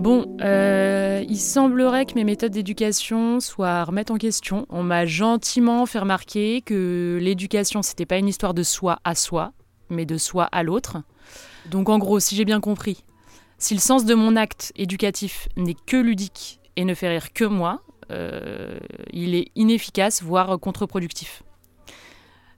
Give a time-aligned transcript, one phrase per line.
[0.00, 4.64] Bon, euh, il semblerait que mes méthodes d'éducation soient à en question.
[4.70, 9.52] On m'a gentiment fait remarquer que l'éducation, c'était pas une histoire de soi à soi,
[9.90, 11.02] mais de soi à l'autre.
[11.70, 13.04] Donc en gros, si j'ai bien compris,
[13.58, 17.44] si le sens de mon acte éducatif n'est que ludique et ne fait rire que
[17.44, 18.78] moi, euh,
[19.12, 21.42] il est inefficace, voire contre-productif.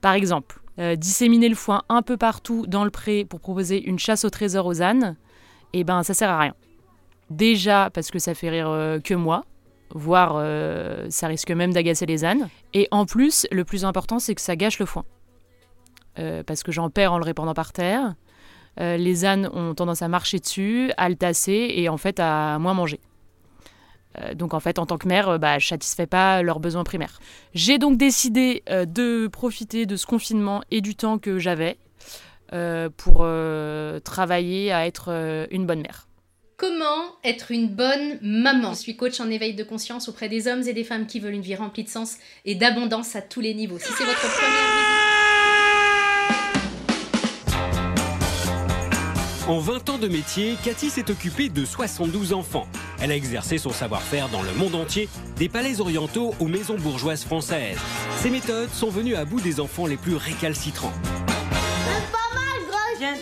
[0.00, 3.98] Par exemple, euh, disséminer le foin un peu partout dans le pré pour proposer une
[3.98, 5.16] chasse au trésor aux ânes,
[5.72, 6.54] eh ben ça sert à rien.
[7.34, 9.44] Déjà parce que ça fait rire euh, que moi,
[9.90, 12.48] voire euh, ça risque même d'agacer les ânes.
[12.74, 15.04] Et en plus, le plus important, c'est que ça gâche le foin.
[16.20, 18.14] Euh, parce que j'en perds en le répandant par terre.
[18.78, 22.74] les ânes ont tendance à marcher dessus, à le tasser et en fait à moins
[22.74, 23.00] manger.
[24.34, 27.18] donc en fait, en tant que mère, bah, je ne satisfais pas leurs besoins primaires.
[27.52, 31.78] J'ai donc décidé de profiter de ce confinement et du temps que j'avais
[32.96, 33.26] pour
[34.04, 35.08] travailler à être
[35.50, 36.08] une bonne mère.
[36.56, 38.74] Comment être une bonne maman?
[38.74, 41.34] Je suis coach en éveil de conscience auprès des hommes et des femmes qui veulent
[41.34, 43.78] une vie remplie de sens et d'abondance à tous les niveaux.
[43.80, 45.04] Si c'est votre première visite...
[49.48, 52.68] En 20 ans de métier, Cathy s'est occupée de 72 enfants.
[53.02, 57.24] Elle a exercé son savoir-faire dans le monde entier, des palais orientaux aux maisons bourgeoises
[57.24, 57.78] françaises.
[58.18, 60.92] Ses méthodes sont venues à bout des enfants les plus récalcitrants.
[62.12, 63.14] Pas mal, grosse Viens,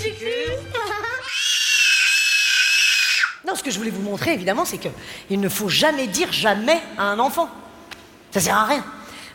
[0.00, 0.26] tu.
[3.46, 6.78] Non, ce que je voulais vous montrer, évidemment, c'est qu'il ne faut jamais dire jamais
[6.98, 7.48] à un enfant.
[8.30, 8.84] Ça sert à rien.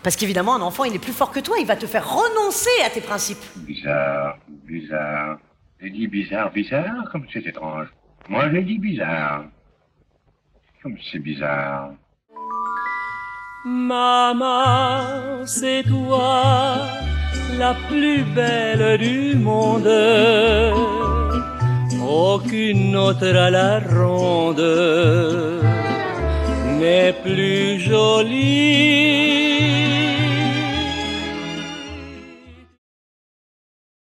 [0.04, 2.70] Parce qu'évidemment, un enfant, il est plus fort que toi, il va te faire renoncer
[2.86, 3.44] à tes principes.
[3.56, 5.38] Bizarre, bizarre.
[5.82, 7.88] J'ai dit bizarre, bizarre, comme c'est étrange.
[8.30, 9.46] Moi, j'ai dit bizarre.
[10.84, 11.90] Comme c'est bizarre.
[13.66, 16.78] Maman, c'est toi,
[17.58, 19.88] la plus belle du monde
[22.36, 24.68] aucune autre à la ronde.
[26.80, 29.05] N'est plus jolie